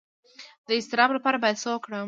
د 0.67 0.69
اضطراب 0.79 1.09
لپاره 1.17 1.37
باید 1.43 1.61
څه 1.63 1.67
وکړم؟ 1.71 1.99